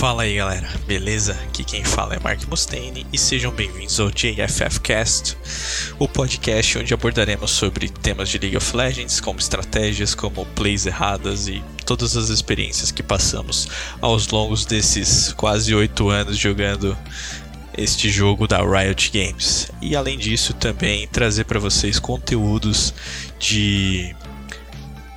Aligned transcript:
Fala 0.00 0.22
aí 0.22 0.36
galera, 0.36 0.66
beleza? 0.86 1.34
Aqui 1.44 1.62
quem 1.62 1.84
fala 1.84 2.14
é 2.14 2.18
Mark 2.18 2.42
Mustaine 2.48 3.06
e 3.12 3.18
sejam 3.18 3.52
bem-vindos 3.52 4.00
ao 4.00 4.10
JFF 4.10 4.80
Cast, 4.80 5.36
o 5.98 6.08
podcast 6.08 6.78
onde 6.78 6.94
abordaremos 6.94 7.50
sobre 7.50 7.90
temas 7.90 8.30
de 8.30 8.38
League 8.38 8.56
of 8.56 8.74
Legends, 8.74 9.20
como 9.20 9.38
estratégias, 9.38 10.14
como 10.14 10.46
plays 10.46 10.86
erradas 10.86 11.48
e 11.48 11.62
todas 11.84 12.16
as 12.16 12.30
experiências 12.30 12.90
que 12.90 13.02
passamos 13.02 13.68
aos 14.00 14.26
longos 14.28 14.64
desses 14.64 15.34
quase 15.34 15.74
oito 15.74 16.08
anos 16.08 16.38
jogando 16.38 16.96
este 17.76 18.08
jogo 18.08 18.48
da 18.48 18.62
Riot 18.62 19.10
Games. 19.12 19.70
E 19.82 19.94
além 19.94 20.16
disso, 20.16 20.54
também 20.54 21.06
trazer 21.08 21.44
para 21.44 21.60
vocês 21.60 21.98
conteúdos 21.98 22.94
de 23.38 24.16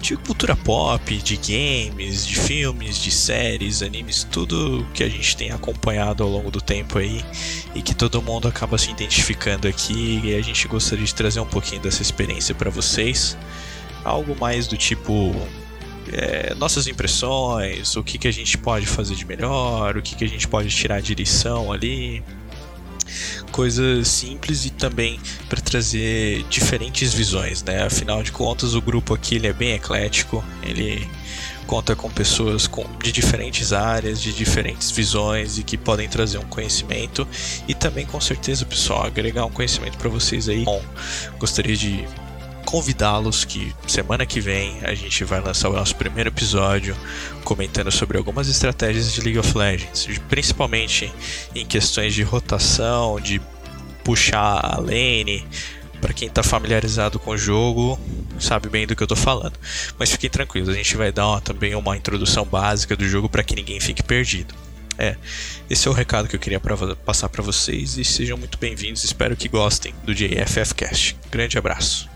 de 0.00 0.16
cultura 0.16 0.56
pop, 0.56 1.16
de 1.16 1.36
games, 1.36 2.26
de 2.26 2.34
filmes, 2.34 2.98
de 2.98 3.10
séries, 3.10 3.82
animes, 3.82 4.24
tudo 4.24 4.86
que 4.94 5.04
a 5.04 5.08
gente 5.08 5.36
tem 5.36 5.50
acompanhado 5.50 6.22
ao 6.22 6.28
longo 6.28 6.50
do 6.50 6.60
tempo 6.60 6.98
aí 6.98 7.22
e 7.74 7.82
que 7.82 7.94
todo 7.94 8.22
mundo 8.22 8.48
acaba 8.48 8.78
se 8.78 8.90
identificando 8.90 9.68
aqui 9.68 10.20
e 10.24 10.34
a 10.34 10.40
gente 10.40 10.66
gostaria 10.66 11.04
de 11.04 11.14
trazer 11.14 11.40
um 11.40 11.46
pouquinho 11.46 11.82
dessa 11.82 12.00
experiência 12.00 12.54
para 12.54 12.70
vocês. 12.70 13.36
Algo 14.02 14.34
mais 14.40 14.66
do 14.66 14.76
tipo 14.76 15.34
é, 16.12 16.54
nossas 16.54 16.86
impressões, 16.86 17.94
o 17.94 18.02
que, 18.02 18.18
que 18.18 18.26
a 18.26 18.32
gente 18.32 18.56
pode 18.56 18.86
fazer 18.86 19.14
de 19.14 19.26
melhor, 19.26 19.96
o 19.96 20.02
que, 20.02 20.16
que 20.16 20.24
a 20.24 20.28
gente 20.28 20.48
pode 20.48 20.70
tirar 20.70 21.02
de 21.02 21.14
lição 21.14 21.70
ali, 21.70 22.22
coisas 23.52 24.08
simples 24.08 24.64
e 24.64 24.70
também 24.70 25.20
para 25.48 25.59
trazer 25.70 26.42
diferentes 26.50 27.14
visões, 27.14 27.62
né? 27.62 27.84
Afinal 27.84 28.22
de 28.22 28.32
contas, 28.32 28.74
o 28.74 28.82
grupo 28.82 29.14
aqui 29.14 29.36
ele 29.36 29.46
é 29.46 29.52
bem 29.52 29.72
eclético, 29.72 30.44
ele 30.64 31.08
conta 31.64 31.94
com 31.94 32.10
pessoas 32.10 32.66
com, 32.66 32.84
de 33.00 33.12
diferentes 33.12 33.72
áreas, 33.72 34.20
de 34.20 34.32
diferentes 34.32 34.90
visões 34.90 35.56
e 35.56 35.62
que 35.62 35.78
podem 35.78 36.08
trazer 36.08 36.38
um 36.38 36.44
conhecimento 36.44 37.26
e 37.68 37.74
também 37.74 38.04
com 38.04 38.20
certeza, 38.20 38.66
pessoal, 38.66 39.06
agregar 39.06 39.44
um 39.44 39.50
conhecimento 39.50 39.96
para 39.96 40.08
vocês 40.08 40.48
aí. 40.48 40.64
Bom, 40.64 40.82
gostaria 41.38 41.76
de 41.76 42.04
convidá-los 42.66 43.44
que 43.44 43.72
semana 43.86 44.26
que 44.26 44.40
vem 44.40 44.78
a 44.82 44.94
gente 44.94 45.22
vai 45.22 45.40
lançar 45.40 45.68
o 45.68 45.72
nosso 45.72 45.94
primeiro 45.94 46.30
episódio 46.30 46.96
comentando 47.44 47.90
sobre 47.92 48.18
algumas 48.18 48.48
estratégias 48.48 49.12
de 49.12 49.20
League 49.20 49.38
of 49.38 49.56
Legends, 49.56 50.08
principalmente 50.28 51.12
em 51.54 51.64
questões 51.64 52.12
de 52.12 52.24
rotação, 52.24 53.20
de 53.20 53.40
puxar 54.04 54.60
a 54.62 54.78
lane. 54.78 55.46
Para 56.00 56.14
quem 56.14 56.28
está 56.28 56.42
familiarizado 56.42 57.18
com 57.18 57.32
o 57.32 57.36
jogo, 57.36 58.00
sabe 58.38 58.70
bem 58.70 58.86
do 58.86 58.96
que 58.96 59.02
eu 59.02 59.04
estou 59.04 59.16
falando. 59.16 59.52
Mas 59.98 60.10
fiquem 60.10 60.30
tranquilos, 60.30 60.70
a 60.70 60.72
gente 60.72 60.96
vai 60.96 61.12
dar 61.12 61.40
também 61.40 61.74
uma 61.74 61.96
introdução 61.96 62.44
básica 62.44 62.96
do 62.96 63.06
jogo 63.06 63.28
para 63.28 63.42
que 63.42 63.54
ninguém 63.54 63.78
fique 63.80 64.02
perdido. 64.02 64.54
É, 64.98 65.16
esse 65.68 65.88
é 65.88 65.90
o 65.90 65.94
recado 65.94 66.28
que 66.28 66.36
eu 66.36 66.40
queria 66.40 66.60
pra, 66.60 66.76
passar 66.96 67.28
para 67.28 67.42
vocês 67.42 67.96
e 67.96 68.04
sejam 68.04 68.36
muito 68.36 68.58
bem-vindos. 68.58 69.04
Espero 69.04 69.36
que 69.36 69.48
gostem 69.48 69.94
do 70.04 70.14
JFF 70.14 70.74
Cast. 70.74 71.16
Grande 71.30 71.56
abraço. 71.56 72.09